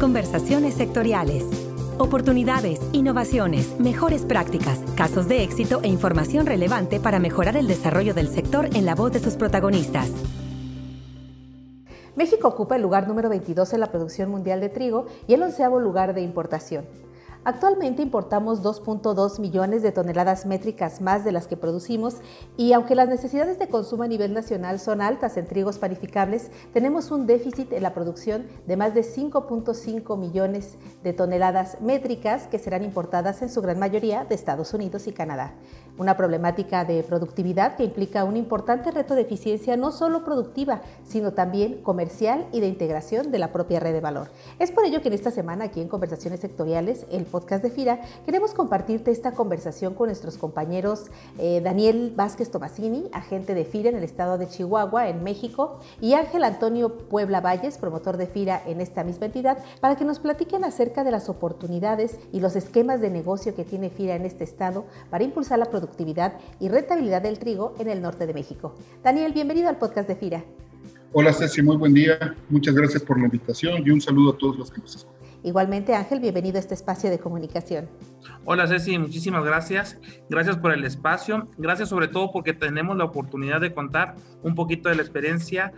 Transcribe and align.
Conversaciones 0.00 0.74
sectoriales. 0.74 1.44
Oportunidades, 1.98 2.80
innovaciones, 2.90 3.78
mejores 3.78 4.22
prácticas, 4.22 4.80
casos 4.96 5.28
de 5.28 5.44
éxito 5.44 5.80
e 5.84 5.88
información 5.88 6.46
relevante 6.46 6.98
para 6.98 7.20
mejorar 7.20 7.56
el 7.56 7.68
desarrollo 7.68 8.12
del 8.12 8.28
sector 8.28 8.68
en 8.74 8.86
la 8.86 8.96
voz 8.96 9.12
de 9.12 9.20
sus 9.20 9.34
protagonistas. 9.34 10.10
México 12.16 12.48
ocupa 12.48 12.74
el 12.74 12.82
lugar 12.82 13.06
número 13.06 13.28
22 13.28 13.72
en 13.72 13.80
la 13.80 13.86
producción 13.86 14.30
mundial 14.30 14.60
de 14.60 14.68
trigo 14.68 15.06
y 15.28 15.34
el 15.34 15.42
onceavo 15.44 15.78
lugar 15.78 16.12
de 16.12 16.22
importación. 16.22 16.84
Actualmente 17.46 18.00
importamos 18.00 18.62
2.2 18.62 19.38
millones 19.38 19.82
de 19.82 19.92
toneladas 19.92 20.46
métricas 20.46 21.02
más 21.02 21.26
de 21.26 21.32
las 21.32 21.46
que 21.46 21.58
producimos 21.58 22.16
y 22.56 22.72
aunque 22.72 22.94
las 22.94 23.10
necesidades 23.10 23.58
de 23.58 23.68
consumo 23.68 24.02
a 24.02 24.08
nivel 24.08 24.32
nacional 24.32 24.80
son 24.80 25.02
altas 25.02 25.36
en 25.36 25.46
trigos 25.46 25.76
panificables, 25.76 26.50
tenemos 26.72 27.10
un 27.10 27.26
déficit 27.26 27.70
en 27.74 27.82
la 27.82 27.92
producción 27.92 28.46
de 28.66 28.78
más 28.78 28.94
de 28.94 29.02
5.5 29.02 30.16
millones 30.18 30.78
de 31.02 31.12
toneladas 31.12 31.82
métricas 31.82 32.46
que 32.46 32.58
serán 32.58 32.82
importadas 32.82 33.42
en 33.42 33.50
su 33.50 33.60
gran 33.60 33.78
mayoría 33.78 34.24
de 34.24 34.34
Estados 34.34 34.72
Unidos 34.72 35.06
y 35.06 35.12
Canadá. 35.12 35.52
Una 35.96 36.16
problemática 36.16 36.84
de 36.84 37.04
productividad 37.04 37.76
que 37.76 37.84
implica 37.84 38.24
un 38.24 38.36
importante 38.36 38.90
reto 38.90 39.14
de 39.14 39.22
eficiencia 39.22 39.76
no 39.76 39.92
solo 39.92 40.24
productiva, 40.24 40.82
sino 41.04 41.34
también 41.34 41.82
comercial 41.82 42.48
y 42.50 42.58
de 42.58 42.66
integración 42.66 43.30
de 43.30 43.38
la 43.38 43.52
propia 43.52 43.78
red 43.78 43.92
de 43.92 44.00
valor. 44.00 44.28
Es 44.58 44.72
por 44.72 44.84
ello 44.84 45.02
que 45.02 45.06
en 45.06 45.14
esta 45.14 45.30
semana 45.30 45.66
aquí 45.66 45.80
en 45.80 45.86
Conversaciones 45.86 46.40
Sectoriales, 46.40 47.06
el 47.12 47.26
podcast 47.26 47.62
de 47.62 47.70
FIRA, 47.70 48.00
queremos 48.26 48.54
compartirte 48.54 49.12
esta 49.12 49.34
conversación 49.36 49.94
con 49.94 50.08
nuestros 50.08 50.36
compañeros 50.36 51.12
eh, 51.38 51.60
Daniel 51.62 52.12
Vázquez 52.16 52.50
Tomasini, 52.50 53.08
agente 53.12 53.54
de 53.54 53.64
FIRA 53.64 53.90
en 53.90 53.96
el 53.96 54.02
estado 54.02 54.36
de 54.36 54.48
Chihuahua, 54.48 55.08
en 55.08 55.22
México, 55.22 55.78
y 56.00 56.14
Ángel 56.14 56.42
Antonio 56.42 56.98
Puebla 57.08 57.40
Valles, 57.40 57.78
promotor 57.78 58.16
de 58.16 58.26
FIRA 58.26 58.60
en 58.66 58.80
esta 58.80 59.04
misma 59.04 59.26
entidad, 59.26 59.58
para 59.80 59.94
que 59.94 60.04
nos 60.04 60.18
platiquen 60.18 60.64
acerca 60.64 61.04
de 61.04 61.12
las 61.12 61.28
oportunidades 61.28 62.18
y 62.32 62.40
los 62.40 62.56
esquemas 62.56 63.00
de 63.00 63.10
negocio 63.10 63.54
que 63.54 63.64
tiene 63.64 63.90
FIRA 63.90 64.16
en 64.16 64.24
este 64.24 64.42
estado 64.42 64.86
para 65.08 65.22
impulsar 65.22 65.60
la 65.60 65.66
productividad 65.66 65.83
y 66.60 66.68
rentabilidad 66.68 67.22
del 67.22 67.38
trigo 67.38 67.74
en 67.78 67.88
el 67.88 68.02
norte 68.02 68.26
de 68.26 68.34
México. 68.34 68.74
Daniel, 69.02 69.32
bienvenido 69.32 69.68
al 69.68 69.78
podcast 69.78 70.08
de 70.08 70.16
FIRA. 70.16 70.44
Hola 71.12 71.32
Ceci, 71.32 71.62
muy 71.62 71.76
buen 71.76 71.94
día. 71.94 72.34
Muchas 72.48 72.74
gracias 72.74 73.02
por 73.02 73.18
la 73.18 73.26
invitación 73.26 73.86
y 73.86 73.90
un 73.90 74.00
saludo 74.00 74.32
a 74.32 74.38
todos 74.38 74.58
los 74.58 74.70
que 74.70 74.80
nos 74.80 74.96
escuchan. 74.96 75.14
Igualmente, 75.44 75.94
Ángel, 75.94 76.20
bienvenido 76.20 76.56
a 76.56 76.60
este 76.60 76.72
espacio 76.72 77.10
de 77.10 77.18
comunicación. 77.18 77.88
Hola 78.46 78.66
Ceci, 78.66 78.98
muchísimas 78.98 79.44
gracias. 79.44 79.98
Gracias 80.30 80.56
por 80.56 80.72
el 80.72 80.84
espacio. 80.84 81.48
Gracias 81.58 81.90
sobre 81.90 82.08
todo 82.08 82.32
porque 82.32 82.54
tenemos 82.54 82.96
la 82.96 83.04
oportunidad 83.04 83.60
de 83.60 83.74
contar 83.74 84.14
un 84.42 84.54
poquito 84.54 84.88
de 84.88 84.94
la 84.94 85.02
experiencia 85.02 85.72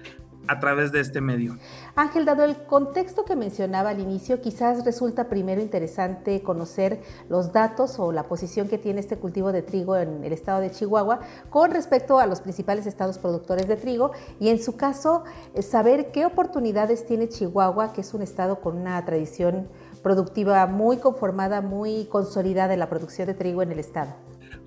a 0.49 0.61
través 0.61 0.93
de 0.93 1.01
este 1.01 1.21
medio. 1.21 1.57
Ángel, 1.95 2.25
dado 2.25 2.45
el 2.45 2.57
contexto 2.57 3.25
que 3.25 3.37
mencionaba 3.37 3.91
al 3.91 4.01
inicio, 4.01 4.41
quizás 4.41 4.85
resulta 4.85 5.29
primero 5.29 5.61
interesante 5.61 6.43
conocer 6.43 7.01
los 7.29 7.53
datos 7.53 7.99
o 7.99 8.13
la 8.13 8.25
posición 8.25 8.69
que 8.69 8.79
tiene 8.79 9.01
este 9.01 9.17
cultivo 9.17 9.53
de 9.53 9.63
trigo 9.63 9.97
en 9.97 10.25
el 10.25 10.33
estado 10.33 10.61
de 10.61 10.71
Chihuahua 10.71 11.21
con 11.51 11.71
respecto 11.71 12.19
a 12.19 12.27
los 12.27 12.41
principales 12.41 12.87
estados 12.87 13.19
productores 13.19 13.69
de 13.69 13.77
trigo 13.77 14.13
y 14.41 14.49
en 14.49 14.63
su 14.63 14.77
caso 14.77 15.25
eh, 15.55 15.63
saber 15.63 16.11
qué 16.13 16.27
oportunidades 16.27 17.07
tiene 17.07 17.29
Chihuahua, 17.29 17.93
que 17.93 18.01
es 18.01 18.15
un 18.15 18.23
estado 18.23 18.61
con 18.61 18.77
una 18.77 19.05
tradición 19.05 19.69
productiva 20.03 20.67
muy 20.67 20.99
conformada, 20.99 21.61
muy 21.61 22.07
consolidada 22.07 22.75
en 22.75 22.81
la 22.81 22.89
producción 22.89 23.27
de 23.27 23.35
trigo 23.35 23.63
en 23.63 23.73
el 23.73 23.79
estado. 23.79 24.15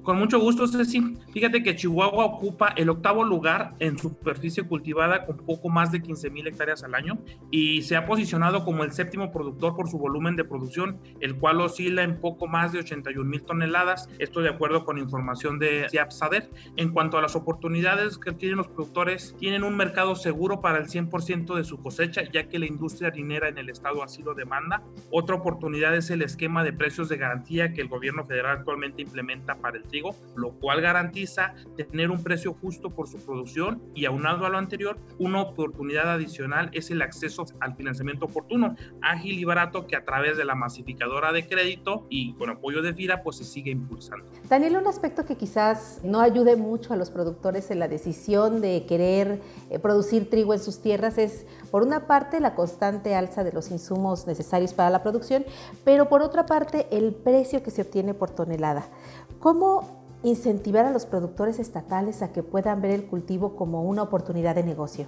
Con 0.09 0.17
mucho 0.17 0.39
gusto, 0.39 0.67
Ceci. 0.67 1.17
Fíjate 1.33 1.61
que 1.61 1.75
Chihuahua 1.75 2.25
ocupa 2.25 2.69
el 2.75 2.89
octavo 2.89 3.23
lugar 3.23 3.75
en 3.77 3.95
superficie 3.95 4.63
cultivada 4.63 5.23
con 5.27 5.38
poco 5.38 5.69
más 5.69 5.91
de 5.91 6.02
15 6.02 6.31
mil 6.31 6.47
hectáreas 6.47 6.83
al 6.83 6.95
año 6.95 7.19
y 7.52 7.83
se 7.83 7.95
ha 7.95 8.07
posicionado 8.07 8.65
como 8.65 8.83
el 8.83 8.91
séptimo 8.91 9.31
productor 9.31 9.75
por 9.75 9.87
su 9.87 9.99
volumen 9.99 10.35
de 10.35 10.45
producción, 10.45 10.99
el 11.19 11.35
cual 11.35 11.61
oscila 11.61 12.02
en 12.02 12.19
poco 12.19 12.47
más 12.47 12.71
de 12.71 12.80
81 12.80 13.30
mil 13.30 13.43
toneladas. 13.43 14.09
Esto 14.17 14.41
de 14.41 14.49
acuerdo 14.49 14.83
con 14.83 14.97
información 14.97 15.59
de 15.59 15.85
CIAPSADER. 15.91 16.49
En 16.75 16.89
cuanto 16.89 17.19
a 17.19 17.21
las 17.21 17.35
oportunidades 17.35 18.17
que 18.17 18.31
tienen 18.31 18.58
los 18.58 18.67
productores, 18.67 19.36
tienen 19.37 19.64
un 19.64 19.77
mercado 19.77 20.15
seguro 20.15 20.59
para 20.59 20.80
el 20.80 20.87
100% 20.87 21.53
de 21.53 21.64
su 21.64 21.83
cosecha, 21.83 22.23
ya 22.33 22.49
que 22.49 22.58
la 22.58 22.65
industria 22.65 23.09
harinera 23.09 23.48
en 23.48 23.59
el 23.59 23.69
estado 23.69 24.02
así 24.02 24.23
lo 24.23 24.33
demanda. 24.33 24.81
Otra 25.11 25.36
oportunidad 25.36 25.95
es 25.95 26.09
el 26.09 26.23
esquema 26.23 26.64
de 26.64 26.73
precios 26.73 27.09
de 27.09 27.17
garantía 27.17 27.73
que 27.73 27.81
el 27.81 27.89
gobierno 27.89 28.25
federal 28.25 28.58
actualmente 28.58 29.03
implementa 29.03 29.53
para 29.53 29.77
el 29.77 29.83
trigo 29.83 29.98
lo 30.36 30.52
cual 30.52 30.82
garantiza 30.82 31.54
tener 31.76 32.11
un 32.11 32.23
precio 32.23 32.54
justo 32.54 32.89
por 32.89 33.08
su 33.08 33.17
producción 33.17 33.82
y 33.93 34.05
aunado 34.05 34.45
a 34.45 34.49
lo 34.49 34.58
anterior, 34.58 34.98
una 35.17 35.42
oportunidad 35.42 36.11
adicional 36.14 36.70
es 36.73 36.92
el 36.92 37.02
acceso 37.02 37.45
al 37.60 37.76
financiamiento 37.76 38.26
oportuno, 38.26 38.76
ágil 39.02 39.39
y 39.39 39.43
barato 39.43 39.87
que 39.87 39.95
a 39.95 40.04
través 40.04 40.37
de 40.37 40.45
la 40.45 40.55
masificadora 40.55 41.32
de 41.32 41.48
crédito 41.48 42.05
y 42.10 42.33
con 42.33 42.49
apoyo 42.49 42.82
de 42.82 42.93
FIRA 42.93 43.23
pues 43.23 43.37
se 43.37 43.43
sigue 43.43 43.71
impulsando. 43.71 44.26
Daniel, 44.49 44.77
un 44.77 44.87
aspecto 44.87 45.26
que 45.26 45.36
quizás 45.36 45.99
no 46.04 46.21
ayude 46.21 46.55
mucho 46.55 46.93
a 46.93 46.95
los 46.95 47.10
productores 47.10 47.71
en 47.71 47.80
la 47.80 47.87
decisión 47.87 48.61
de 48.61 48.86
querer 48.87 49.42
eh, 49.70 49.80
producir 49.80 50.30
trigo 50.30 50.54
en 50.54 50.60
sus 50.60 50.80
tierras 50.80 51.17
es, 51.17 51.45
por 51.71 51.83
una 51.83 52.08
parte, 52.08 52.39
la 52.39 52.55
constante 52.55 53.16
alza 53.16 53.43
de 53.43 53.52
los 53.52 53.71
insumos 53.71 54.27
necesarios 54.27 54.73
para 54.73 54.89
la 54.89 55.04
producción, 55.04 55.45
pero 55.83 56.10
por 56.10 56.21
otra 56.21 56.45
parte, 56.45 56.87
el 56.92 57.14
precio 57.14 57.64
que 57.64 57.71
se 57.71 57.81
obtiene 57.81 58.14
por 58.14 58.30
tonelada. 58.31 58.87
¿Cómo 59.39 59.89
incentivar 60.23 60.85
a 60.85 60.91
los 60.91 61.05
productores 61.05 61.59
estatales 61.59 62.21
a 62.21 62.31
que 62.31 62.43
puedan 62.43 62.81
ver 62.81 62.91
el 62.91 63.05
cultivo 63.05 63.55
como 63.55 63.83
una 63.83 64.03
oportunidad 64.03 64.55
de 64.55 64.63
negocio? 64.63 65.07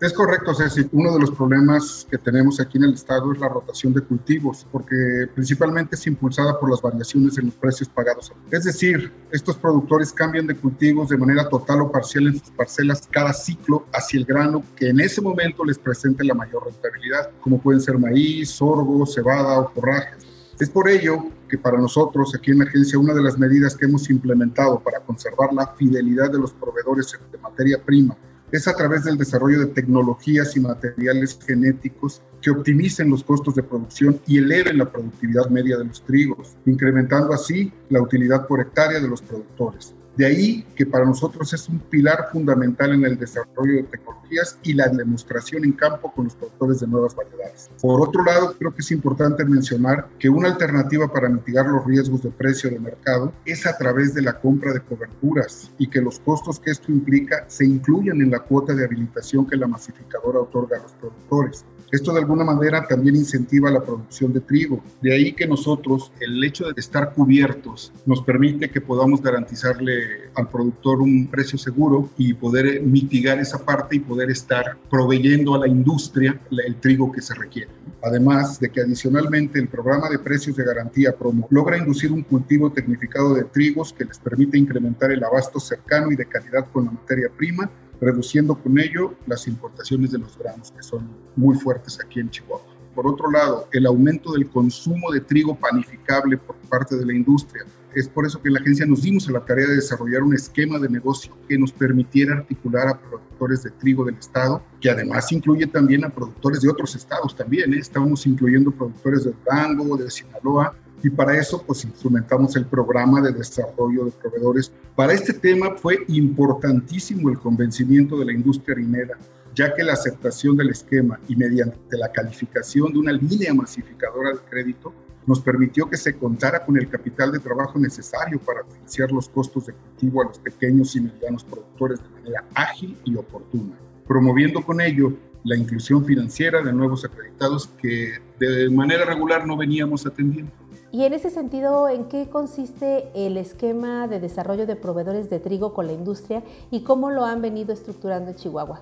Es 0.00 0.14
correcto, 0.14 0.54
Ceci. 0.54 0.88
Uno 0.92 1.12
de 1.12 1.20
los 1.20 1.30
problemas 1.30 2.06
que 2.10 2.16
tenemos 2.16 2.58
aquí 2.58 2.78
en 2.78 2.84
el 2.84 2.94
estado 2.94 3.34
es 3.34 3.38
la 3.38 3.50
rotación 3.50 3.92
de 3.92 4.00
cultivos, 4.00 4.66
porque 4.72 5.28
principalmente 5.34 5.94
es 5.94 6.06
impulsada 6.06 6.58
por 6.58 6.70
las 6.70 6.80
variaciones 6.80 7.36
en 7.36 7.46
los 7.46 7.54
precios 7.54 7.86
pagados. 7.90 8.32
Es 8.50 8.64
decir, 8.64 9.12
estos 9.30 9.58
productores 9.58 10.10
cambian 10.10 10.46
de 10.46 10.56
cultivos 10.56 11.10
de 11.10 11.18
manera 11.18 11.46
total 11.50 11.82
o 11.82 11.92
parcial 11.92 12.28
en 12.28 12.38
sus 12.38 12.48
parcelas 12.48 13.06
cada 13.10 13.34
ciclo 13.34 13.84
hacia 13.92 14.20
el 14.20 14.24
grano 14.24 14.62
que 14.74 14.88
en 14.88 15.00
ese 15.00 15.20
momento 15.20 15.66
les 15.66 15.78
presente 15.78 16.24
la 16.24 16.32
mayor 16.32 16.64
rentabilidad, 16.64 17.28
como 17.42 17.60
pueden 17.60 17.82
ser 17.82 17.98
maíz, 17.98 18.52
sorgo, 18.52 19.04
cebada 19.04 19.58
o 19.60 19.68
forrajes. 19.68 20.24
Es 20.58 20.70
por 20.70 20.88
ello 20.88 21.26
que 21.50 21.58
para 21.58 21.78
nosotros 21.78 22.34
aquí 22.34 22.52
en 22.52 22.60
la 22.60 22.64
agencia 22.64 22.98
una 22.98 23.12
de 23.12 23.22
las 23.22 23.36
medidas 23.36 23.76
que 23.76 23.86
hemos 23.86 24.08
implementado 24.08 24.80
para 24.80 25.00
conservar 25.00 25.52
la 25.52 25.66
fidelidad 25.66 26.30
de 26.30 26.38
los 26.38 26.52
proveedores 26.52 27.12
de 27.30 27.38
materia 27.38 27.82
prima 27.84 28.16
es 28.52 28.66
a 28.66 28.74
través 28.74 29.04
del 29.04 29.18
desarrollo 29.18 29.60
de 29.60 29.66
tecnologías 29.66 30.56
y 30.56 30.60
materiales 30.60 31.38
genéticos 31.44 32.22
que 32.40 32.50
optimicen 32.50 33.10
los 33.10 33.22
costos 33.22 33.54
de 33.54 33.62
producción 33.62 34.20
y 34.26 34.38
eleven 34.38 34.78
la 34.78 34.90
productividad 34.90 35.48
media 35.50 35.76
de 35.76 35.84
los 35.84 36.02
trigos, 36.04 36.56
incrementando 36.66 37.32
así 37.32 37.72
la 37.90 38.00
utilidad 38.00 38.46
por 38.46 38.60
hectárea 38.60 39.00
de 39.00 39.08
los 39.08 39.22
productores. 39.22 39.94
De 40.20 40.26
ahí 40.26 40.66
que 40.76 40.84
para 40.84 41.06
nosotros 41.06 41.50
es 41.54 41.66
un 41.70 41.78
pilar 41.78 42.28
fundamental 42.30 42.92
en 42.92 43.06
el 43.06 43.18
desarrollo 43.18 43.76
de 43.76 43.84
tecnologías 43.84 44.58
y 44.62 44.74
la 44.74 44.86
demostración 44.88 45.64
en 45.64 45.72
campo 45.72 46.12
con 46.12 46.24
los 46.24 46.34
productores 46.34 46.80
de 46.80 46.88
nuevas 46.88 47.16
variedades. 47.16 47.70
Por 47.80 48.06
otro 48.06 48.22
lado, 48.22 48.54
creo 48.58 48.74
que 48.74 48.82
es 48.82 48.90
importante 48.90 49.46
mencionar 49.46 50.08
que 50.18 50.28
una 50.28 50.48
alternativa 50.48 51.10
para 51.10 51.30
mitigar 51.30 51.64
los 51.68 51.86
riesgos 51.86 52.22
de 52.22 52.28
precio 52.28 52.68
de 52.68 52.78
mercado 52.78 53.32
es 53.46 53.66
a 53.66 53.78
través 53.78 54.12
de 54.12 54.20
la 54.20 54.38
compra 54.38 54.74
de 54.74 54.82
coberturas 54.82 55.70
y 55.78 55.88
que 55.88 56.02
los 56.02 56.20
costos 56.20 56.60
que 56.60 56.70
esto 56.70 56.92
implica 56.92 57.46
se 57.48 57.64
incluyan 57.64 58.20
en 58.20 58.30
la 58.30 58.40
cuota 58.40 58.74
de 58.74 58.84
habilitación 58.84 59.46
que 59.46 59.56
la 59.56 59.68
masificadora 59.68 60.40
otorga 60.40 60.76
a 60.76 60.82
los 60.82 60.92
productores. 60.92 61.64
Esto 61.92 62.12
de 62.12 62.20
alguna 62.20 62.44
manera 62.44 62.86
también 62.86 63.16
incentiva 63.16 63.68
la 63.68 63.82
producción 63.82 64.32
de 64.32 64.40
trigo. 64.40 64.80
De 65.02 65.12
ahí 65.12 65.32
que 65.32 65.46
nosotros, 65.46 66.12
el 66.20 66.42
hecho 66.44 66.66
de 66.66 66.74
estar 66.76 67.12
cubiertos, 67.14 67.92
nos 68.06 68.22
permite 68.22 68.70
que 68.70 68.80
podamos 68.80 69.20
garantizarle 69.20 70.30
al 70.34 70.48
productor 70.48 71.00
un 71.00 71.26
precio 71.26 71.58
seguro 71.58 72.08
y 72.16 72.34
poder 72.34 72.82
mitigar 72.82 73.40
esa 73.40 73.64
parte 73.64 73.96
y 73.96 74.00
poder 74.00 74.30
estar 74.30 74.76
proveyendo 74.88 75.54
a 75.54 75.58
la 75.58 75.68
industria 75.68 76.40
el 76.64 76.76
trigo 76.76 77.10
que 77.10 77.22
se 77.22 77.34
requiere. 77.34 77.70
Además 78.02 78.60
de 78.60 78.70
que 78.70 78.82
adicionalmente 78.82 79.58
el 79.58 79.68
programa 79.68 80.08
de 80.08 80.20
precios 80.20 80.56
de 80.56 80.64
garantía 80.64 81.16
promo 81.16 81.48
logra 81.50 81.76
inducir 81.76 82.12
un 82.12 82.22
cultivo 82.22 82.70
tecnificado 82.70 83.34
de 83.34 83.44
trigos 83.44 83.92
que 83.92 84.04
les 84.04 84.18
permite 84.18 84.56
incrementar 84.56 85.10
el 85.10 85.24
abasto 85.24 85.58
cercano 85.58 86.12
y 86.12 86.16
de 86.16 86.26
calidad 86.26 86.66
con 86.72 86.84
la 86.84 86.92
materia 86.92 87.28
prima 87.36 87.68
reduciendo 88.00 88.54
con 88.54 88.78
ello 88.78 89.14
las 89.26 89.46
importaciones 89.46 90.12
de 90.12 90.18
los 90.18 90.36
granos, 90.38 90.72
que 90.72 90.82
son 90.82 91.08
muy 91.36 91.56
fuertes 91.56 91.98
aquí 92.04 92.20
en 92.20 92.30
Chihuahua. 92.30 92.70
Por 92.94 93.06
otro 93.06 93.30
lado, 93.30 93.68
el 93.72 93.86
aumento 93.86 94.32
del 94.32 94.48
consumo 94.48 95.12
de 95.12 95.20
trigo 95.20 95.54
panificable 95.54 96.36
por 96.36 96.56
parte 96.68 96.96
de 96.96 97.06
la 97.06 97.14
industria. 97.14 97.64
Es 97.94 98.08
por 98.08 98.24
eso 98.24 98.40
que 98.40 98.50
la 98.50 98.60
agencia 98.60 98.86
nos 98.86 99.02
dimos 99.02 99.28
a 99.28 99.32
la 99.32 99.44
tarea 99.44 99.66
de 99.66 99.76
desarrollar 99.76 100.22
un 100.22 100.34
esquema 100.34 100.78
de 100.78 100.88
negocio 100.88 101.32
que 101.48 101.58
nos 101.58 101.72
permitiera 101.72 102.36
articular 102.36 102.88
a 102.88 103.00
productores 103.00 103.64
de 103.64 103.70
trigo 103.70 104.04
del 104.04 104.16
estado, 104.16 104.62
que 104.80 104.90
además 104.90 105.30
incluye 105.32 105.66
también 105.66 106.04
a 106.04 106.10
productores 106.10 106.60
de 106.60 106.68
otros 106.68 106.94
estados 106.94 107.34
también. 107.34 107.74
¿eh? 107.74 107.80
Incluyendo 108.26 108.70
productores 108.70 109.24
de 109.24 109.32
Durango, 109.32 109.96
de 109.96 110.10
Sinaloa, 110.10 110.74
y 111.02 111.10
para 111.10 111.36
eso 111.36 111.62
pues 111.66 111.84
instrumentamos 111.84 112.56
el 112.56 112.66
programa 112.66 113.20
de 113.20 113.32
desarrollo 113.32 114.04
de 114.06 114.10
proveedores. 114.12 114.72
Para 114.94 115.12
este 115.12 115.32
tema 115.32 115.76
fue 115.76 116.04
importantísimo 116.08 117.30
el 117.30 117.38
convencimiento 117.38 118.18
de 118.18 118.26
la 118.26 118.32
industria 118.32 118.74
harinera, 118.74 119.18
ya 119.54 119.74
que 119.74 119.82
la 119.82 119.94
aceptación 119.94 120.56
del 120.56 120.70
esquema 120.70 121.18
y 121.28 121.36
mediante 121.36 121.96
la 121.96 122.12
calificación 122.12 122.92
de 122.92 122.98
una 122.98 123.12
línea 123.12 123.52
masificadora 123.54 124.32
de 124.32 124.40
crédito 124.48 124.92
nos 125.26 125.40
permitió 125.40 125.88
que 125.88 125.96
se 125.96 126.16
contara 126.16 126.64
con 126.64 126.76
el 126.76 126.88
capital 126.88 127.30
de 127.32 127.38
trabajo 127.38 127.78
necesario 127.78 128.38
para 128.40 128.64
financiar 128.64 129.12
los 129.12 129.28
costos 129.28 129.66
de 129.66 129.74
cultivo 129.74 130.22
a 130.22 130.26
los 130.26 130.38
pequeños 130.38 130.96
y 130.96 131.02
medianos 131.02 131.44
productores 131.44 132.02
de 132.02 132.08
manera 132.08 132.44
ágil 132.54 132.96
y 133.04 133.16
oportuna, 133.16 133.76
promoviendo 134.06 134.62
con 134.64 134.80
ello 134.80 135.12
la 135.44 135.56
inclusión 135.56 136.04
financiera 136.04 136.62
de 136.62 136.72
nuevos 136.72 137.04
acreditados 137.04 137.68
que 137.80 138.14
de 138.38 138.70
manera 138.70 139.04
regular 139.04 139.46
no 139.46 139.56
veníamos 139.56 140.06
atendiendo. 140.06 140.52
Y 140.92 141.04
en 141.04 141.12
ese 141.12 141.30
sentido, 141.30 141.88
¿en 141.88 142.06
qué 142.06 142.28
consiste 142.28 143.10
el 143.14 143.36
esquema 143.36 144.08
de 144.08 144.18
desarrollo 144.18 144.66
de 144.66 144.74
proveedores 144.74 145.30
de 145.30 145.38
trigo 145.38 145.72
con 145.72 145.86
la 145.86 145.92
industria 145.92 146.42
y 146.72 146.82
cómo 146.82 147.10
lo 147.10 147.24
han 147.24 147.40
venido 147.40 147.72
estructurando 147.72 148.30
en 148.30 148.36
Chihuahua? 148.36 148.80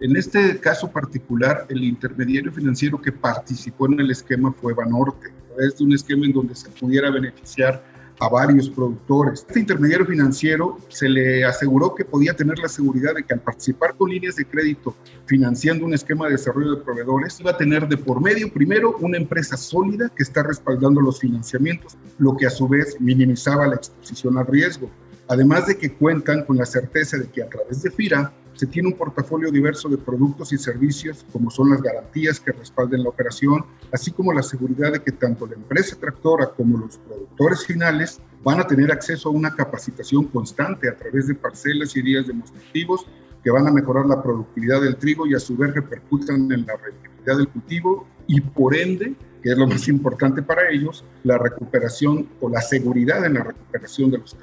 En 0.00 0.14
este 0.14 0.60
caso 0.60 0.90
particular, 0.90 1.64
el 1.70 1.82
intermediario 1.84 2.52
financiero 2.52 3.00
que 3.00 3.12
participó 3.12 3.86
en 3.86 3.98
el 4.00 4.10
esquema 4.10 4.52
fue 4.52 4.74
Banorte, 4.74 5.28
a 5.28 5.54
través 5.54 5.78
de 5.78 5.84
un 5.84 5.94
esquema 5.94 6.26
en 6.26 6.32
donde 6.32 6.54
se 6.54 6.68
pudiera 6.68 7.10
beneficiar 7.10 7.82
a 8.20 8.28
varios 8.28 8.68
productores. 8.68 9.44
Este 9.46 9.60
intermediario 9.60 10.06
financiero 10.06 10.78
se 10.88 11.08
le 11.08 11.44
aseguró 11.44 11.94
que 11.94 12.04
podía 12.04 12.34
tener 12.34 12.58
la 12.58 12.68
seguridad 12.68 13.14
de 13.14 13.22
que 13.24 13.34
al 13.34 13.40
participar 13.40 13.94
con 13.96 14.10
líneas 14.10 14.36
de 14.36 14.44
crédito 14.44 14.94
financiando 15.26 15.84
un 15.84 15.94
esquema 15.94 16.26
de 16.26 16.32
desarrollo 16.32 16.76
de 16.76 16.82
proveedores, 16.82 17.40
iba 17.40 17.52
a 17.52 17.56
tener 17.56 17.86
de 17.86 17.96
por 17.96 18.20
medio 18.20 18.52
primero 18.52 18.96
una 19.00 19.16
empresa 19.16 19.56
sólida 19.56 20.10
que 20.14 20.22
está 20.22 20.42
respaldando 20.42 21.00
los 21.00 21.20
financiamientos, 21.20 21.96
lo 22.18 22.36
que 22.36 22.46
a 22.46 22.50
su 22.50 22.66
vez 22.66 22.96
minimizaba 23.00 23.66
la 23.66 23.76
exposición 23.76 24.38
al 24.38 24.46
riesgo. 24.46 24.90
Además 25.28 25.66
de 25.66 25.76
que 25.76 25.92
cuentan 25.92 26.44
con 26.44 26.56
la 26.56 26.64
certeza 26.64 27.18
de 27.18 27.28
que 27.28 27.42
a 27.42 27.48
través 27.48 27.82
de 27.82 27.90
FIRA 27.90 28.32
se 28.54 28.66
tiene 28.66 28.88
un 28.88 28.94
portafolio 28.94 29.52
diverso 29.52 29.88
de 29.88 29.98
productos 29.98 30.52
y 30.52 30.58
servicios, 30.58 31.24
como 31.32 31.50
son 31.50 31.70
las 31.70 31.80
garantías 31.80 32.40
que 32.40 32.50
respalden 32.50 33.04
la 33.04 33.10
operación, 33.10 33.64
así 33.92 34.10
como 34.10 34.32
la 34.32 34.42
seguridad 34.42 34.92
de 34.92 35.00
que 35.00 35.12
tanto 35.12 35.46
la 35.46 35.54
empresa 35.54 35.96
tractora 36.00 36.46
como 36.56 36.78
los 36.78 36.96
productores 36.98 37.64
finales 37.64 38.20
van 38.42 38.58
a 38.58 38.66
tener 38.66 38.90
acceso 38.90 39.28
a 39.28 39.32
una 39.32 39.54
capacitación 39.54 40.24
constante 40.24 40.88
a 40.88 40.96
través 40.96 41.28
de 41.28 41.34
parcelas 41.34 41.94
y 41.96 42.02
días 42.02 42.26
demostrativos 42.26 43.06
que 43.44 43.50
van 43.50 43.68
a 43.68 43.72
mejorar 43.72 44.06
la 44.06 44.22
productividad 44.22 44.80
del 44.80 44.96
trigo 44.96 45.26
y 45.26 45.34
a 45.34 45.38
su 45.38 45.56
vez 45.56 45.74
repercutan 45.74 46.50
en 46.50 46.66
la 46.66 46.76
rentabilidad 46.76 47.36
del 47.36 47.48
cultivo 47.48 48.08
y 48.26 48.40
por 48.40 48.74
ende, 48.74 49.14
que 49.42 49.52
es 49.52 49.58
lo 49.58 49.68
más 49.68 49.86
importante 49.86 50.42
para 50.42 50.68
ellos, 50.70 51.04
la 51.22 51.38
recuperación 51.38 52.28
o 52.40 52.48
la 52.48 52.60
seguridad 52.60 53.24
en 53.24 53.34
la 53.34 53.44
recuperación 53.44 54.10
de 54.10 54.18
los. 54.18 54.36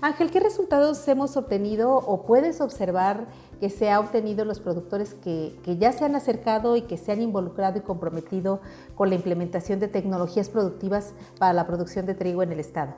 Ángel, 0.00 0.30
¿qué 0.30 0.40
resultados 0.40 1.06
hemos 1.08 1.36
obtenido 1.36 1.94
o 1.94 2.22
puedes 2.22 2.60
observar 2.60 3.26
que 3.60 3.70
se 3.70 3.90
ha 3.90 3.98
obtenido 4.00 4.44
los 4.44 4.60
productores 4.60 5.14
que, 5.14 5.58
que, 5.64 5.78
ya 5.78 5.92
se 5.92 6.04
han 6.04 6.14
acercado 6.14 6.76
y 6.76 6.82
que 6.82 6.98
se 6.98 7.12
han 7.12 7.22
involucrado 7.22 7.78
y 7.78 7.80
comprometido 7.80 8.60
con 8.94 9.08
la 9.08 9.14
implementación 9.14 9.80
de 9.80 9.88
tecnologías 9.88 10.48
productivas 10.48 11.14
para 11.38 11.52
la 11.52 11.66
producción 11.66 12.04
de 12.04 12.14
trigo 12.14 12.42
en 12.42 12.52
el 12.52 12.60
Estado? 12.60 12.94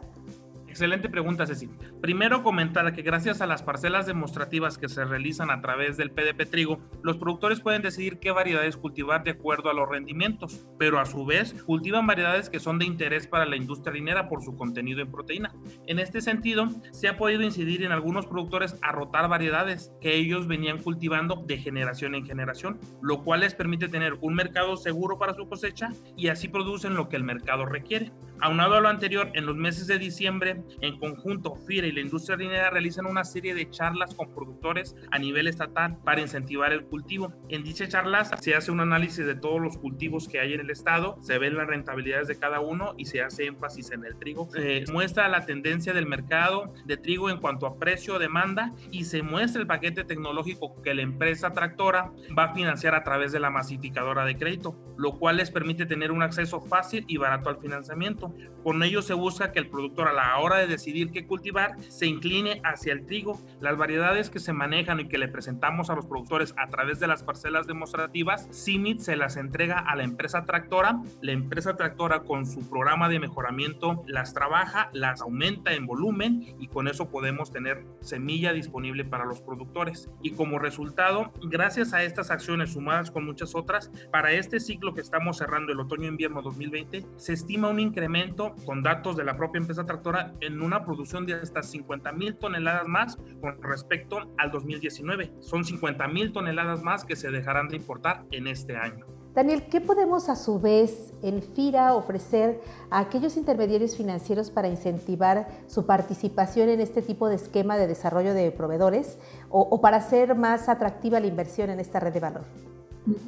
Excelente 0.68 1.08
pregunta, 1.08 1.46
Ceci. 1.46 1.68
Primero 2.00 2.42
comentar 2.42 2.92
que 2.92 3.02
gracias 3.02 3.40
a 3.40 3.46
las 3.46 3.62
parcelas 3.62 4.06
demostrativas 4.06 4.78
que 4.78 4.88
se 4.88 5.04
realizan 5.04 5.50
a 5.50 5.60
través 5.60 5.96
del 5.96 6.10
PDP 6.10 6.48
Trigo, 6.48 6.78
los 7.02 7.16
productores 7.16 7.60
pueden 7.60 7.82
decidir 7.82 8.18
qué 8.18 8.30
variedades 8.30 8.76
cultivar 8.76 9.24
de 9.24 9.32
acuerdo 9.32 9.70
a 9.70 9.74
los 9.74 9.88
rendimientos, 9.88 10.66
pero 10.78 11.00
a 11.00 11.06
su 11.06 11.24
vez 11.24 11.54
cultivan 11.64 12.06
variedades 12.06 12.50
que 12.50 12.60
son 12.60 12.78
de 12.78 12.84
interés 12.84 13.26
para 13.26 13.46
la 13.46 13.56
industria 13.56 13.90
harinera 13.90 14.28
por 14.28 14.44
su 14.44 14.56
contenido 14.56 15.00
en 15.00 15.10
proteína. 15.10 15.52
En 15.86 15.98
este 15.98 16.20
sentido, 16.20 16.68
se 16.92 17.08
ha 17.08 17.16
podido 17.16 17.42
incidir 17.42 17.82
en 17.82 17.92
algunos 17.92 18.26
productores 18.26 18.76
a 18.82 18.92
rotar 18.92 19.28
variedades 19.28 19.92
que 20.00 20.14
ellos 20.14 20.46
venían 20.46 20.78
cultivando 20.78 21.42
de 21.46 21.58
generación 21.58 22.14
en 22.14 22.26
generación, 22.26 22.78
lo 23.02 23.24
cual 23.24 23.40
les 23.40 23.54
permite 23.54 23.88
tener 23.88 24.18
un 24.20 24.34
mercado 24.34 24.76
seguro 24.76 25.18
para 25.18 25.34
su 25.34 25.48
cosecha 25.48 25.88
y 26.16 26.28
así 26.28 26.46
producen 26.48 26.94
lo 26.94 27.08
que 27.08 27.16
el 27.16 27.24
mercado 27.24 27.64
requiere. 27.64 28.12
Aunado 28.40 28.74
a 28.74 28.80
lo 28.80 28.88
anterior, 28.88 29.32
en 29.34 29.46
los 29.46 29.56
meses 29.56 29.88
de 29.88 29.98
diciembre 29.98 30.57
en 30.80 30.98
conjunto, 30.98 31.54
FIRA 31.54 31.86
y 31.86 31.92
la 31.92 32.00
industria 32.00 32.36
harinera 32.36 32.70
realizan 32.70 33.06
una 33.06 33.24
serie 33.24 33.54
de 33.54 33.68
charlas 33.70 34.14
con 34.14 34.34
productores 34.34 34.96
a 35.10 35.18
nivel 35.18 35.48
estatal 35.48 35.98
para 36.04 36.20
incentivar 36.20 36.72
el 36.72 36.84
cultivo. 36.84 37.32
En 37.48 37.62
dichas 37.62 37.88
charlas 37.88 38.30
se 38.40 38.54
hace 38.54 38.70
un 38.70 38.80
análisis 38.80 39.26
de 39.26 39.34
todos 39.34 39.60
los 39.60 39.76
cultivos 39.76 40.28
que 40.28 40.40
hay 40.40 40.54
en 40.54 40.60
el 40.60 40.70
estado, 40.70 41.18
se 41.22 41.38
ven 41.38 41.56
las 41.56 41.66
rentabilidades 41.66 42.28
de 42.28 42.38
cada 42.38 42.60
uno 42.60 42.94
y 42.96 43.06
se 43.06 43.22
hace 43.22 43.46
énfasis 43.46 43.90
en 43.92 44.04
el 44.04 44.16
trigo. 44.18 44.48
Se 44.50 44.84
muestra 44.92 45.28
la 45.28 45.46
tendencia 45.46 45.92
del 45.92 46.06
mercado 46.06 46.72
de 46.84 46.96
trigo 46.96 47.30
en 47.30 47.38
cuanto 47.38 47.66
a 47.66 47.78
precio, 47.78 48.18
demanda 48.18 48.72
y 48.90 49.04
se 49.04 49.22
muestra 49.22 49.60
el 49.60 49.66
paquete 49.66 50.04
tecnológico 50.04 50.80
que 50.82 50.94
la 50.94 51.02
empresa 51.02 51.52
tractora 51.52 52.12
va 52.36 52.44
a 52.44 52.54
financiar 52.54 52.94
a 52.94 53.04
través 53.04 53.32
de 53.32 53.40
la 53.40 53.50
masificadora 53.50 54.24
de 54.24 54.36
crédito, 54.36 54.76
lo 54.96 55.18
cual 55.18 55.36
les 55.36 55.50
permite 55.50 55.86
tener 55.86 56.12
un 56.12 56.22
acceso 56.22 56.60
fácil 56.60 57.04
y 57.08 57.16
barato 57.16 57.48
al 57.48 57.58
financiamiento. 57.58 58.34
Con 58.62 58.82
ello 58.82 59.02
se 59.02 59.14
busca 59.14 59.52
que 59.52 59.58
el 59.58 59.68
productor 59.68 60.08
a 60.08 60.12
la 60.12 60.38
hora 60.38 60.47
de 60.56 60.66
decidir 60.66 61.10
qué 61.10 61.26
cultivar 61.26 61.76
se 61.88 62.06
incline 62.06 62.60
hacia 62.64 62.92
el 62.92 63.04
trigo. 63.04 63.38
Las 63.60 63.76
variedades 63.76 64.30
que 64.30 64.38
se 64.38 64.52
manejan 64.52 65.00
y 65.00 65.08
que 65.08 65.18
le 65.18 65.28
presentamos 65.28 65.90
a 65.90 65.94
los 65.94 66.06
productores 66.06 66.54
a 66.56 66.68
través 66.68 66.98
de 67.00 67.06
las 67.06 67.22
parcelas 67.22 67.66
demostrativas, 67.66 68.48
CIMIT 68.52 69.00
se 69.00 69.16
las 69.16 69.36
entrega 69.36 69.78
a 69.78 69.94
la 69.96 70.04
empresa 70.04 70.44
tractora. 70.44 71.00
La 71.20 71.32
empresa 71.32 71.76
tractora 71.76 72.20
con 72.20 72.46
su 72.46 72.68
programa 72.68 73.08
de 73.08 73.20
mejoramiento 73.20 74.02
las 74.06 74.34
trabaja, 74.34 74.90
las 74.92 75.20
aumenta 75.20 75.74
en 75.74 75.86
volumen 75.86 76.56
y 76.58 76.68
con 76.68 76.88
eso 76.88 77.10
podemos 77.10 77.50
tener 77.50 77.84
semilla 78.00 78.52
disponible 78.52 79.04
para 79.04 79.24
los 79.24 79.40
productores. 79.40 80.08
Y 80.22 80.32
como 80.32 80.58
resultado, 80.58 81.32
gracias 81.42 81.92
a 81.92 82.02
estas 82.02 82.30
acciones 82.30 82.72
sumadas 82.72 83.10
con 83.10 83.24
muchas 83.24 83.54
otras, 83.54 83.90
para 84.10 84.32
este 84.32 84.60
ciclo 84.60 84.94
que 84.94 85.00
estamos 85.00 85.38
cerrando 85.38 85.72
el 85.72 85.80
otoño-invierno 85.80 86.42
2020, 86.42 87.04
se 87.16 87.32
estima 87.32 87.68
un 87.68 87.80
incremento 87.80 88.54
con 88.64 88.82
datos 88.82 89.16
de 89.16 89.24
la 89.24 89.36
propia 89.36 89.58
empresa 89.58 89.84
tractora 89.84 90.32
en 90.40 90.62
una 90.62 90.84
producción 90.84 91.26
de 91.26 91.34
hasta 91.34 91.62
50 91.62 92.12
mil 92.12 92.36
toneladas 92.36 92.86
más 92.86 93.16
con 93.40 93.62
respecto 93.62 94.18
al 94.38 94.50
2019. 94.50 95.32
Son 95.40 95.64
50 95.64 96.08
mil 96.08 96.32
toneladas 96.32 96.82
más 96.82 97.04
que 97.04 97.16
se 97.16 97.30
dejarán 97.30 97.68
de 97.68 97.76
importar 97.76 98.24
en 98.30 98.46
este 98.46 98.76
año. 98.76 99.06
Daniel, 99.34 99.64
¿qué 99.70 99.80
podemos 99.80 100.28
a 100.28 100.36
su 100.36 100.58
vez 100.58 101.12
en 101.22 101.42
FIRA 101.42 101.94
ofrecer 101.94 102.60
a 102.90 102.98
aquellos 102.98 103.36
intermediarios 103.36 103.96
financieros 103.96 104.50
para 104.50 104.68
incentivar 104.68 105.46
su 105.68 105.86
participación 105.86 106.68
en 106.70 106.80
este 106.80 107.02
tipo 107.02 107.28
de 107.28 107.36
esquema 107.36 107.76
de 107.76 107.86
desarrollo 107.86 108.34
de 108.34 108.50
proveedores 108.50 109.18
o, 109.48 109.60
o 109.60 109.80
para 109.80 109.98
hacer 109.98 110.34
más 110.34 110.68
atractiva 110.68 111.20
la 111.20 111.26
inversión 111.26 111.70
en 111.70 111.78
esta 111.78 112.00
red 112.00 112.12
de 112.12 112.20
valor? 112.20 112.42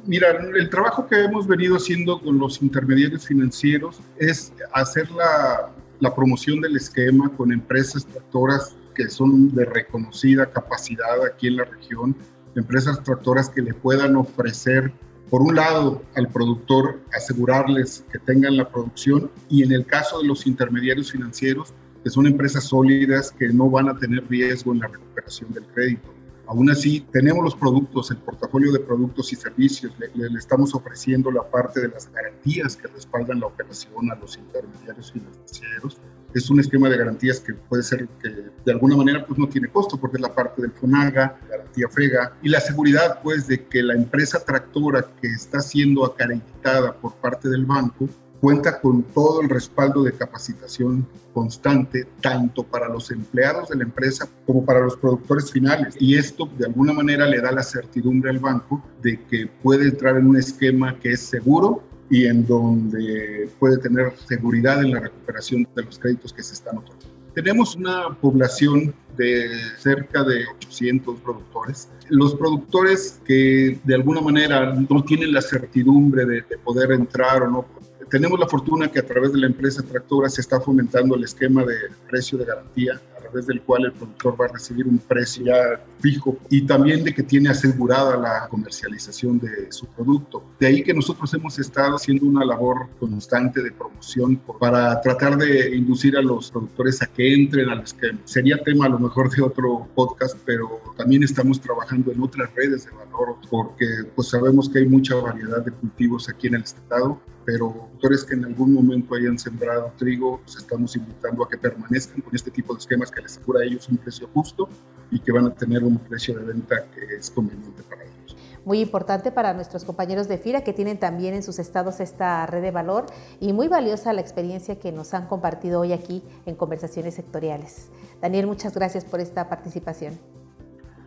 Mira, 0.05 0.31
el 0.31 0.69
trabajo 0.69 1.07
que 1.07 1.23
hemos 1.23 1.47
venido 1.47 1.77
haciendo 1.77 2.19
con 2.19 2.37
los 2.37 2.61
intermediarios 2.61 3.25
financieros 3.25 3.99
es 4.17 4.53
hacer 4.73 5.09
la, 5.11 5.71
la 6.01 6.13
promoción 6.13 6.59
del 6.59 6.75
esquema 6.75 7.29
con 7.37 7.53
empresas 7.53 8.05
tractoras 8.05 8.75
que 8.93 9.09
son 9.09 9.55
de 9.55 9.65
reconocida 9.65 10.51
capacidad 10.51 11.23
aquí 11.25 11.47
en 11.47 11.57
la 11.57 11.63
región, 11.63 12.15
empresas 12.55 13.01
tractoras 13.03 13.49
que 13.49 13.61
le 13.61 13.73
puedan 13.73 14.15
ofrecer, 14.15 14.91
por 15.29 15.41
un 15.41 15.55
lado, 15.55 16.01
al 16.15 16.27
productor 16.27 16.99
asegurarles 17.13 18.03
que 18.11 18.19
tengan 18.19 18.57
la 18.57 18.69
producción 18.69 19.31
y 19.47 19.63
en 19.63 19.71
el 19.71 19.85
caso 19.85 20.19
de 20.19 20.27
los 20.27 20.45
intermediarios 20.45 21.11
financieros, 21.11 21.73
que 22.03 22.09
son 22.09 22.25
empresas 22.25 22.65
sólidas 22.65 23.31
que 23.31 23.49
no 23.49 23.69
van 23.69 23.87
a 23.87 23.97
tener 23.97 24.27
riesgo 24.27 24.73
en 24.73 24.79
la 24.79 24.87
recuperación 24.87 25.53
del 25.53 25.65
crédito. 25.67 26.13
Aún 26.47 26.69
así, 26.69 27.05
tenemos 27.11 27.43
los 27.43 27.55
productos, 27.55 28.11
el 28.11 28.17
portafolio 28.17 28.71
de 28.71 28.79
productos 28.79 29.31
y 29.31 29.35
servicios, 29.35 29.93
le, 29.99 30.09
estamos 30.37 30.75
ofreciendo 30.75 31.31
la 31.31 31.49
parte 31.49 31.79
de 31.79 31.87
las 31.87 32.11
garantías 32.11 32.75
que 32.75 32.87
respaldan 32.87 33.39
la 33.39 33.47
operación 33.47 34.11
a 34.11 34.15
los 34.15 34.37
intermediarios 34.37 35.11
financieros. 35.11 35.97
Es 36.33 36.49
un 36.49 36.59
esquema 36.59 36.89
de 36.89 36.97
garantías 36.97 37.39
que 37.39 37.53
puede 37.53 37.83
ser 37.83 38.07
que 38.21 38.29
de 38.65 38.71
alguna 38.71 38.95
manera 38.95 39.25
pues 39.25 39.37
no 39.37 39.47
tiene 39.47 39.69
costo 39.69 39.97
porque 39.97 40.17
es 40.17 40.21
la 40.21 40.33
parte 40.33 40.61
del 40.61 40.71
FONAGA, 40.71 41.39
garantía 41.49 41.87
FEGA 41.89 42.37
y 42.41 42.49
la 42.49 42.61
seguridad 42.61 43.19
pues 43.21 43.47
de 43.47 43.65
que 43.65 43.83
la 43.83 43.95
empresa 43.95 44.39
tractora 44.43 45.05
que 45.21 45.27
está 45.27 45.59
siendo 45.59 46.05
acreditada 46.05 46.93
por 46.93 47.15
parte 47.15 47.49
del 47.49 47.65
banco 47.65 48.07
cuenta 48.41 48.81
con 48.81 49.03
todo 49.03 49.41
el 49.41 49.49
respaldo 49.49 50.01
de 50.03 50.13
capacitación 50.13 51.07
constante, 51.31 52.07
tanto 52.21 52.63
para 52.63 52.89
los 52.89 53.11
empleados 53.11 53.69
de 53.69 53.77
la 53.77 53.83
empresa 53.83 54.27
como 54.47 54.65
para 54.65 54.81
los 54.81 54.97
productores 54.97 55.51
finales. 55.51 55.95
Y 55.99 56.15
esto 56.15 56.49
de 56.57 56.65
alguna 56.65 56.91
manera 56.91 57.27
le 57.27 57.39
da 57.39 57.51
la 57.51 57.63
certidumbre 57.63 58.31
al 58.31 58.39
banco 58.39 58.83
de 59.01 59.21
que 59.29 59.47
puede 59.61 59.85
entrar 59.85 60.17
en 60.17 60.27
un 60.27 60.37
esquema 60.37 60.97
que 60.99 61.11
es 61.11 61.21
seguro 61.21 61.83
y 62.09 62.25
en 62.25 62.45
donde 62.45 63.47
puede 63.59 63.77
tener 63.77 64.11
seguridad 64.27 64.83
en 64.83 64.91
la 64.91 64.99
recuperación 64.99 65.65
de 65.75 65.83
los 65.83 65.99
créditos 65.99 66.33
que 66.33 66.43
se 66.43 66.55
están 66.55 66.79
otorgando. 66.79 67.11
Tenemos 67.35 67.75
una 67.77 68.09
población 68.19 68.93
de 69.15 69.49
cerca 69.77 70.23
de 70.23 70.45
800 70.57 71.19
productores. 71.21 71.89
Los 72.09 72.35
productores 72.35 73.21
que 73.23 73.79
de 73.83 73.95
alguna 73.95 74.19
manera 74.19 74.73
no 74.73 75.03
tienen 75.03 75.31
la 75.31 75.41
certidumbre 75.41 76.25
de, 76.25 76.41
de 76.41 76.57
poder 76.57 76.91
entrar 76.91 77.43
o 77.43 77.49
no 77.49 77.65
tenemos 78.11 78.37
la 78.37 78.45
fortuna 78.45 78.91
que 78.91 78.99
a 78.99 79.05
través 79.05 79.31
de 79.31 79.39
la 79.39 79.47
empresa 79.47 79.81
tractora 79.81 80.29
se 80.29 80.41
está 80.41 80.59
fomentando 80.59 81.15
el 81.15 81.23
esquema 81.23 81.63
de 81.63 81.75
precio 82.09 82.37
de 82.37 82.43
garantía 82.43 82.99
a 83.17 83.21
través 83.21 83.47
del 83.47 83.61
cual 83.61 83.85
el 83.85 83.93
productor 83.93 84.39
va 84.39 84.45
a 84.45 84.47
recibir 84.49 84.85
un 84.85 84.97
precio 84.97 85.45
ya 85.45 85.81
fijo 86.01 86.37
y 86.49 86.63
también 86.63 87.05
de 87.05 87.13
que 87.13 87.23
tiene 87.23 87.49
asegurada 87.49 88.17
la 88.17 88.49
comercialización 88.49 89.39
de 89.39 89.71
su 89.71 89.85
producto. 89.87 90.43
De 90.59 90.67
ahí 90.67 90.83
que 90.83 90.93
nosotros 90.93 91.33
hemos 91.33 91.57
estado 91.57 91.95
haciendo 91.95 92.25
una 92.25 92.43
labor 92.43 92.89
constante 92.99 93.63
de 93.63 93.71
promoción 93.71 94.35
para 94.59 94.99
tratar 94.99 95.37
de 95.37 95.73
inducir 95.73 96.17
a 96.17 96.21
los 96.21 96.51
productores 96.51 97.01
a 97.01 97.05
que 97.05 97.33
entren 97.33 97.69
al 97.69 97.79
esquema. 97.79 98.19
Sería 98.25 98.57
tema 98.57 98.87
a 98.87 98.89
lo 98.89 98.99
mejor 98.99 99.33
de 99.33 99.41
otro 99.41 99.87
podcast, 99.95 100.35
pero 100.45 100.81
también 100.97 101.23
estamos 101.23 101.61
trabajando 101.61 102.11
en 102.11 102.21
otras 102.21 102.53
redes 102.55 102.85
de 102.85 102.91
valor 102.91 103.37
porque 103.49 103.85
pues 104.15 104.27
sabemos 104.27 104.67
que 104.67 104.79
hay 104.79 104.85
mucha 104.85 105.15
variedad 105.15 105.63
de 105.63 105.71
cultivos 105.71 106.27
aquí 106.27 106.47
en 106.47 106.55
el 106.55 106.63
estado 106.63 107.17
pero 107.45 107.71
productores 107.71 108.23
que 108.23 108.35
en 108.35 108.45
algún 108.45 108.73
momento 108.73 109.15
hayan 109.15 109.37
sembrado 109.37 109.91
trigo, 109.97 110.41
los 110.45 110.57
estamos 110.57 110.95
invitando 110.95 111.43
a 111.43 111.49
que 111.49 111.57
permanezcan 111.57 112.21
con 112.21 112.35
este 112.35 112.51
tipo 112.51 112.73
de 112.73 112.79
esquemas 112.79 113.11
que 113.11 113.21
les 113.21 113.37
asegura 113.37 113.61
a 113.61 113.63
ellos 113.63 113.87
un 113.89 113.97
precio 113.97 114.27
justo 114.33 114.67
y 115.11 115.19
que 115.19 115.31
van 115.31 115.45
a 115.45 115.53
tener 115.53 115.83
un 115.83 115.97
precio 115.97 116.37
de 116.37 116.45
venta 116.45 116.85
que 116.93 117.15
es 117.15 117.29
conveniente 117.29 117.83
para 117.83 118.03
ellos. 118.03 118.35
Muy 118.63 118.79
importante 118.79 119.31
para 119.31 119.53
nuestros 119.53 119.83
compañeros 119.83 120.27
de 120.27 120.37
FIRA 120.37 120.63
que 120.63 120.73
tienen 120.73 120.99
también 120.99 121.33
en 121.33 121.41
sus 121.41 121.57
estados 121.57 121.99
esta 121.99 122.45
red 122.45 122.61
de 122.61 122.71
valor 122.71 123.07
y 123.39 123.53
muy 123.53 123.67
valiosa 123.67 124.13
la 124.13 124.21
experiencia 124.21 124.79
que 124.79 124.91
nos 124.91 125.13
han 125.13 125.27
compartido 125.27 125.79
hoy 125.79 125.93
aquí 125.93 126.23
en 126.45 126.55
conversaciones 126.55 127.15
sectoriales. 127.15 127.89
Daniel, 128.21 128.45
muchas 128.45 128.75
gracias 128.75 129.03
por 129.03 129.19
esta 129.19 129.49
participación. 129.49 130.19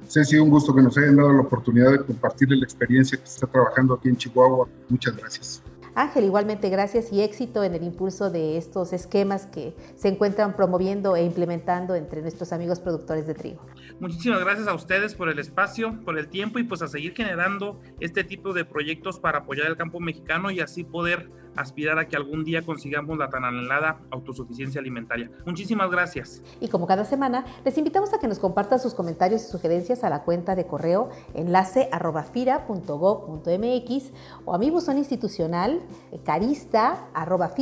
Sido 0.08 0.44
un 0.44 0.50
gusto 0.50 0.74
que 0.74 0.82
nos 0.82 0.96
hayan 0.98 1.16
dado 1.16 1.32
la 1.32 1.40
oportunidad 1.40 1.92
de 1.92 2.04
compartir 2.04 2.48
la 2.50 2.64
experiencia 2.64 3.18
que 3.18 3.26
se 3.26 3.34
está 3.34 3.46
trabajando 3.46 3.94
aquí 3.94 4.08
en 4.08 4.16
Chihuahua. 4.16 4.68
Muchas 4.88 5.16
gracias. 5.16 5.62
Ángel, 5.94 6.24
igualmente 6.24 6.68
gracias 6.70 7.12
y 7.12 7.22
éxito 7.22 7.62
en 7.62 7.74
el 7.74 7.84
impulso 7.84 8.30
de 8.30 8.56
estos 8.56 8.92
esquemas 8.92 9.46
que 9.46 9.74
se 9.94 10.08
encuentran 10.08 10.56
promoviendo 10.56 11.14
e 11.14 11.24
implementando 11.24 11.94
entre 11.94 12.20
nuestros 12.20 12.52
amigos 12.52 12.80
productores 12.80 13.26
de 13.26 13.34
trigo. 13.34 13.64
Muchísimas 14.00 14.40
gracias 14.40 14.66
a 14.66 14.74
ustedes 14.74 15.14
por 15.14 15.28
el 15.28 15.38
espacio, 15.38 16.00
por 16.04 16.18
el 16.18 16.28
tiempo 16.28 16.58
y 16.58 16.64
pues 16.64 16.82
a 16.82 16.88
seguir 16.88 17.14
generando 17.14 17.80
este 18.00 18.24
tipo 18.24 18.52
de 18.52 18.64
proyectos 18.64 19.20
para 19.20 19.38
apoyar 19.38 19.68
el 19.68 19.76
campo 19.76 20.00
mexicano 20.00 20.50
y 20.50 20.60
así 20.60 20.82
poder 20.82 21.30
aspirar 21.56 21.98
a 21.98 22.08
que 22.08 22.16
algún 22.16 22.44
día 22.44 22.62
consigamos 22.62 23.18
la 23.18 23.30
tan 23.30 23.44
anhelada 23.44 24.00
autosuficiencia 24.10 24.80
alimentaria. 24.80 25.30
Muchísimas 25.46 25.90
gracias. 25.90 26.42
Y 26.60 26.68
como 26.68 26.86
cada 26.86 27.04
semana, 27.04 27.44
les 27.64 27.76
invitamos 27.78 28.12
a 28.12 28.18
que 28.18 28.28
nos 28.28 28.38
compartan 28.38 28.78
sus 28.80 28.94
comentarios 28.94 29.42
y 29.42 29.46
sugerencias 29.46 30.04
a 30.04 30.10
la 30.10 30.22
cuenta 30.22 30.54
de 30.54 30.66
correo 30.66 31.10
enlace 31.34 31.88
arroba 31.92 32.22
fira.gov.mx 32.24 34.12
o 34.44 34.54
a 34.54 34.58
mi 34.58 34.70
buzón 34.70 34.98
institucional 34.98 35.80
carista 36.24 37.08
arroba 37.14 37.52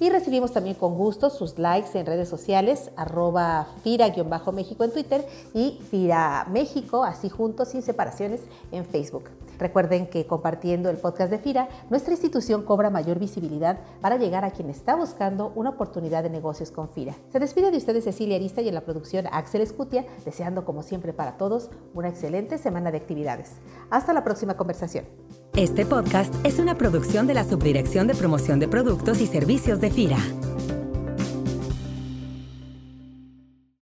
y 0.00 0.10
recibimos 0.10 0.52
también 0.52 0.76
con 0.76 0.94
gusto 0.94 1.30
sus 1.30 1.58
likes 1.58 1.98
en 1.98 2.06
redes 2.06 2.28
sociales 2.28 2.90
arroba 2.96 3.66
fira-méxico 3.82 4.84
en 4.84 4.92
Twitter 4.92 5.26
y 5.54 5.78
Fira 5.90 6.46
México, 6.50 7.04
así 7.04 7.28
juntos 7.28 7.68
sin 7.68 7.82
separaciones 7.82 8.40
en 8.70 8.84
Facebook. 8.84 9.24
Recuerden 9.62 10.08
que 10.08 10.26
compartiendo 10.26 10.90
el 10.90 10.96
podcast 10.96 11.30
de 11.30 11.38
FIRA, 11.38 11.68
nuestra 11.88 12.12
institución 12.12 12.64
cobra 12.64 12.90
mayor 12.90 13.20
visibilidad 13.20 13.78
para 14.00 14.16
llegar 14.16 14.44
a 14.44 14.50
quien 14.50 14.68
está 14.68 14.96
buscando 14.96 15.52
una 15.54 15.70
oportunidad 15.70 16.24
de 16.24 16.30
negocios 16.30 16.72
con 16.72 16.88
FIRA. 16.88 17.14
Se 17.30 17.38
despide 17.38 17.70
de 17.70 17.76
ustedes 17.76 18.02
Cecilia 18.02 18.34
Arista 18.34 18.60
y 18.60 18.66
en 18.66 18.74
la 18.74 18.80
producción 18.80 19.28
Axel 19.30 19.60
Escutia, 19.60 20.04
deseando 20.24 20.64
como 20.64 20.82
siempre 20.82 21.12
para 21.12 21.36
todos 21.36 21.70
una 21.94 22.08
excelente 22.08 22.58
semana 22.58 22.90
de 22.90 22.98
actividades. 22.98 23.52
Hasta 23.88 24.12
la 24.12 24.24
próxima 24.24 24.56
conversación. 24.56 25.04
Este 25.54 25.86
podcast 25.86 26.34
es 26.44 26.58
una 26.58 26.76
producción 26.76 27.28
de 27.28 27.34
la 27.34 27.44
Subdirección 27.44 28.08
de 28.08 28.16
Promoción 28.16 28.58
de 28.58 28.66
Productos 28.66 29.20
y 29.20 29.28
Servicios 29.28 29.80
de 29.80 29.90
FIRA. 29.90 30.18